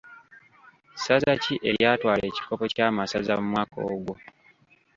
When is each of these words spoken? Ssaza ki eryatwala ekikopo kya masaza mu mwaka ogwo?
Ssaza 0.95 1.31
ki 1.43 1.53
eryatwala 1.69 2.23
ekikopo 2.29 2.65
kya 2.73 2.87
masaza 2.97 3.33
mu 3.39 3.45
mwaka 3.51 3.77
ogwo? 3.91 4.13